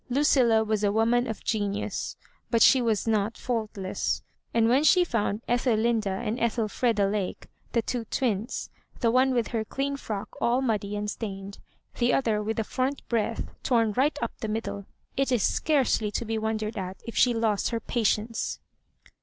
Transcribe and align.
Lucilla 0.09 0.63
was 0.63 0.83
a 0.83 0.91
woman 0.91 1.27
of 1.27 1.43
genius, 1.43 2.17
but 2.49 2.63
she 2.63 2.81
was 2.81 3.07
not 3.07 3.37
faultless; 3.37 4.23
and 4.51 4.67
when 4.67 4.83
she 4.83 5.03
found 5.03 5.43
Ethelinda 5.47 6.09
and 6.09 6.39
Ethelfreda 6.39 7.05
Lake, 7.05 7.45
the 7.73 7.83
two 7.83 8.05
twins, 8.05 8.71
the 9.01 9.11
one 9.11 9.31
with 9.31 9.49
her 9.49 9.63
clean 9.63 9.95
frock 9.95 10.29
all 10.41 10.59
muddy 10.59 10.95
and 10.95 11.11
stained, 11.11 11.59
the 11.99 12.11
other 12.15 12.41
with 12.41 12.57
the 12.57 12.63
front 12.63 13.07
breadth 13.09 13.43
torn 13.61 13.91
right 13.93 14.17
up 14.23 14.31
the 14.39 14.47
middle, 14.47 14.87
it 15.15 15.31
is 15.31 15.43
scarcely 15.43 16.09
to 16.09 16.25
be 16.25 16.35
wondered 16.35 16.79
at 16.79 16.99
if 17.05 17.15
she 17.15 17.31
lost 17.31 17.69
her 17.69 17.79
pa 17.79 17.99
tience. 17.99 18.57